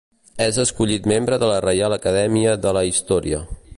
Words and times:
És 0.45 0.55
escollit 0.61 1.09
membre 1.11 1.39
de 1.43 1.49
la 1.51 1.59
Reial 1.65 1.97
Acadèmia 1.99 2.57
de 2.65 2.73
la 2.79 2.85
Història. 2.93 3.45